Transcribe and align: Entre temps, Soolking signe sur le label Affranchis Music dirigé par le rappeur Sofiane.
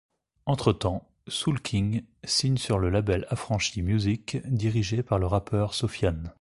Entre 0.47 0.73
temps, 0.73 1.07
Soolking 1.27 2.01
signe 2.23 2.57
sur 2.57 2.79
le 2.79 2.89
label 2.89 3.27
Affranchis 3.29 3.83
Music 3.83 4.37
dirigé 4.47 5.03
par 5.03 5.19
le 5.19 5.27
rappeur 5.27 5.75
Sofiane. 5.75 6.29